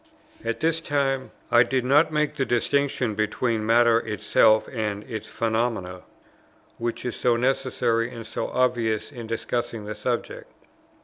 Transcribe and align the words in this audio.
At 0.43 0.61
this 0.61 0.81
time 0.81 1.29
I 1.51 1.61
did 1.61 1.85
not 1.85 2.11
make 2.11 2.33
the 2.35 2.43
distinction 2.43 3.13
between 3.13 3.63
matter 3.67 3.99
itself 3.99 4.67
and 4.73 5.03
its 5.03 5.29
phenomena, 5.29 6.01
which 6.79 7.05
is 7.05 7.15
so 7.15 7.35
necessary 7.35 8.09
and 8.11 8.25
so 8.25 8.47
obvious 8.47 9.11
in 9.11 9.27
discussing 9.27 9.85
the 9.85 9.93
subject. 9.93 10.51